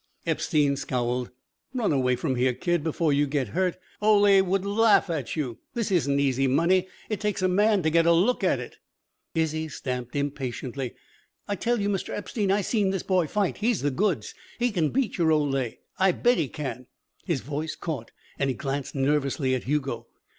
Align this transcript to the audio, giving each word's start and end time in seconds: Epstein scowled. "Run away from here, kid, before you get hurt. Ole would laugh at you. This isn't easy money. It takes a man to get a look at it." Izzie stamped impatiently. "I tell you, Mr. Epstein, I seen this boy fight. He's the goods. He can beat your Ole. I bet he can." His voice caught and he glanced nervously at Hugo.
Epstein 0.25 0.75
scowled. 0.75 1.29
"Run 1.75 1.93
away 1.93 2.15
from 2.15 2.35
here, 2.35 2.55
kid, 2.55 2.83
before 2.83 3.13
you 3.13 3.27
get 3.27 3.49
hurt. 3.49 3.77
Ole 4.01 4.41
would 4.41 4.65
laugh 4.65 5.11
at 5.11 5.35
you. 5.35 5.59
This 5.75 5.91
isn't 5.91 6.19
easy 6.19 6.47
money. 6.47 6.87
It 7.07 7.19
takes 7.19 7.43
a 7.43 7.47
man 7.47 7.83
to 7.83 7.91
get 7.91 8.07
a 8.07 8.11
look 8.11 8.43
at 8.43 8.59
it." 8.59 8.77
Izzie 9.35 9.67
stamped 9.67 10.15
impatiently. 10.15 10.95
"I 11.47 11.55
tell 11.55 11.79
you, 11.79 11.87
Mr. 11.87 12.09
Epstein, 12.17 12.51
I 12.51 12.61
seen 12.61 12.89
this 12.89 13.03
boy 13.03 13.27
fight. 13.27 13.57
He's 13.57 13.83
the 13.83 13.91
goods. 13.91 14.33
He 14.57 14.71
can 14.71 14.89
beat 14.89 15.19
your 15.19 15.31
Ole. 15.31 15.69
I 15.99 16.11
bet 16.13 16.39
he 16.39 16.47
can." 16.47 16.87
His 17.23 17.41
voice 17.41 17.75
caught 17.75 18.09
and 18.39 18.49
he 18.49 18.55
glanced 18.55 18.95
nervously 18.95 19.53
at 19.53 19.65
Hugo. 19.65 20.07